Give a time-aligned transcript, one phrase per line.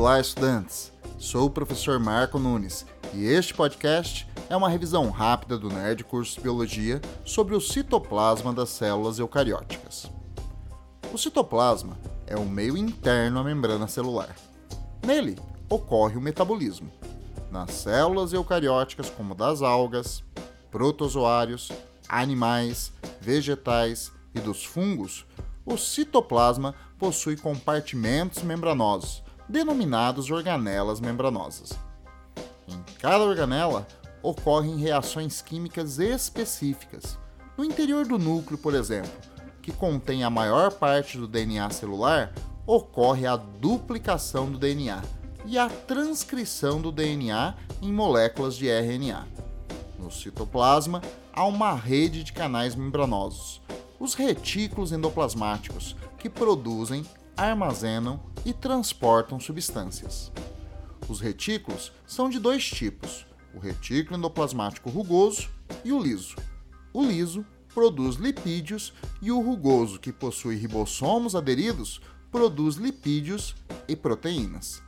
[0.00, 0.90] Olá, estudantes!
[1.18, 6.40] Sou o professor Marco Nunes e este podcast é uma revisão rápida do Nerd Curso
[6.40, 10.10] Biologia sobre o citoplasma das células eucarióticas.
[11.12, 14.34] O citoplasma é o meio interno à membrana celular.
[15.06, 15.38] Nele
[15.68, 16.90] ocorre o metabolismo.
[17.50, 20.24] Nas células eucarióticas, como das algas,
[20.70, 21.70] protozoários,
[22.08, 25.26] animais, vegetais e dos fungos,
[25.66, 31.72] o citoplasma possui compartimentos membranosos, denominados organelas membranosas.
[32.68, 33.86] Em cada organela
[34.22, 37.18] ocorrem reações químicas específicas.
[37.58, 39.10] No interior do núcleo, por exemplo,
[39.60, 42.32] que contém a maior parte do DNA celular,
[42.64, 45.02] ocorre a duplicação do DNA
[45.44, 49.26] e a transcrição do DNA em moléculas de RNA.
[49.98, 53.60] No citoplasma, há uma rede de canais membranosos,
[53.98, 57.04] os retículos endoplasmáticos, que produzem,
[57.40, 60.30] armazenam e transportam substâncias.
[61.08, 63.24] Os retículos são de dois tipos:
[63.54, 65.48] o retículo endoplasmático rugoso
[65.82, 66.36] e o liso.
[66.92, 73.54] O liso produz lipídios e o rugoso, que possui ribossomos aderidos, produz lipídios
[73.88, 74.82] e proteínas.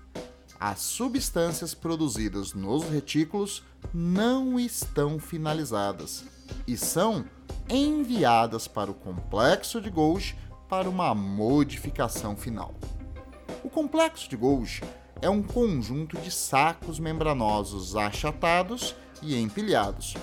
[0.61, 6.25] As substâncias produzidas nos retículos não estão finalizadas
[6.67, 7.25] e são
[7.69, 10.37] enviadas para o complexo de Golgi
[10.73, 12.73] para uma modificação final.
[13.63, 14.81] O complexo de Golgi
[15.21, 20.17] é um conjunto de sacos membranosos achatados e empilhados.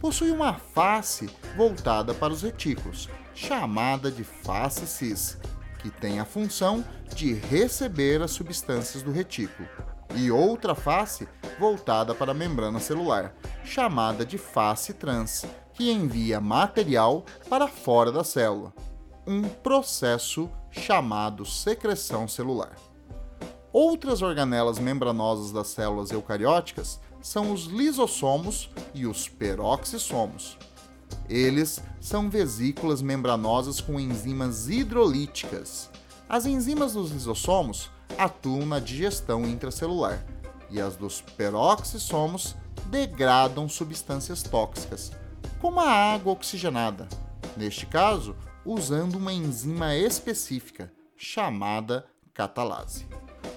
[0.00, 5.36] Possui uma face voltada para os retículos, chamada de face cis,
[5.80, 6.82] que tem a função
[7.14, 9.68] de receber as substâncias do retículo,
[10.14, 11.28] e outra face
[11.58, 18.24] voltada para a membrana celular, chamada de face trans, que envia material para fora da
[18.24, 18.72] célula,
[19.26, 22.76] um processo chamado secreção celular.
[23.72, 30.58] Outras organelas membranosas das células eucarióticas são os lisossomos e os peroxissomos.
[31.28, 35.88] Eles são vesículas membranosas com enzimas hidrolíticas.
[36.28, 40.24] As enzimas dos lisossomos atuam na digestão intracelular
[40.70, 42.56] e as dos peroxissomos
[42.86, 45.12] degradam substâncias tóxicas,
[45.60, 47.08] como a água oxigenada,
[47.56, 48.34] neste caso,
[48.72, 53.04] usando uma enzima específica chamada catalase.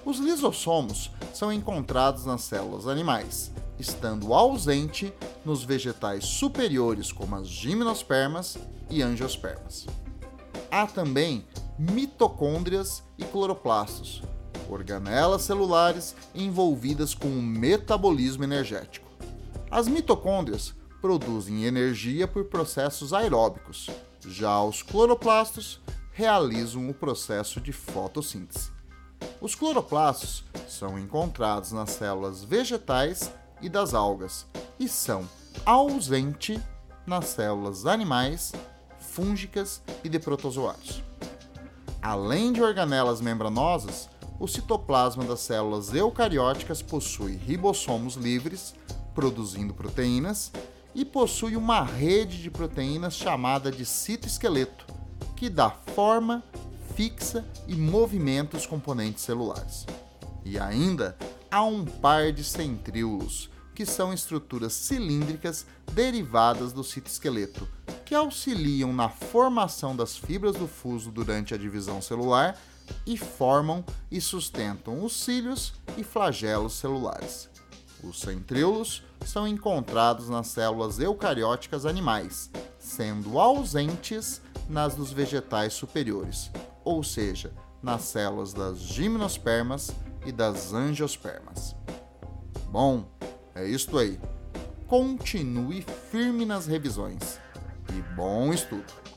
[0.04, 5.14] Os lisossomos são encontrados nas células animais, estando ausente
[5.44, 8.58] nos vegetais superiores como as gimnospermas
[8.90, 9.86] e angiospermas.
[10.68, 11.46] Há também
[11.78, 14.20] mitocôndrias e cloroplastos,
[14.68, 19.08] organelas celulares envolvidas com o metabolismo energético.
[19.70, 23.90] As mitocôndrias produzem energia por processos aeróbicos,
[24.26, 25.78] já os cloroplastos
[26.12, 28.72] realizam o processo de fotossíntese.
[29.38, 34.46] Os cloroplastos são encontrados nas células vegetais e das algas
[34.80, 35.28] e são
[35.66, 36.58] ausentes
[37.06, 38.52] nas células animais,
[38.98, 41.02] fúngicas e de protozoários.
[42.00, 44.08] Além de organelas membranosas,
[44.40, 48.74] o citoplasma das células eucarióticas possui ribossomos livres,
[49.14, 50.50] produzindo proteínas,
[50.94, 54.86] e possui uma rede de proteínas chamada de citoesqueleto,
[55.36, 56.42] que dá forma,
[56.94, 59.86] fixa e movimenta os componentes celulares.
[60.44, 61.16] E ainda
[61.50, 67.68] há um par de centríolos, que são estruturas cilíndricas derivadas do citoesqueleto,
[68.04, 72.56] que auxiliam na formação das fibras do fuso durante a divisão celular
[73.06, 77.48] e formam e sustentam os cílios e flagelos celulares.
[78.02, 86.50] Os centríolos são encontrados nas células eucarióticas animais, sendo ausentes nas dos vegetais superiores,
[86.84, 87.52] ou seja,
[87.82, 89.90] nas células das gimnospermas
[90.24, 91.76] e das angiospermas.
[92.70, 93.04] Bom,
[93.54, 94.18] é isto aí.
[94.86, 97.38] Continue firme nas revisões
[97.90, 99.13] e bom estudo!